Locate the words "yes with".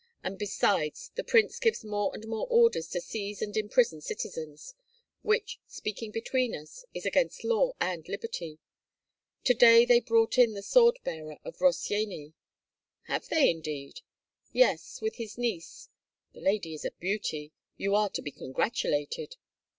14.51-15.17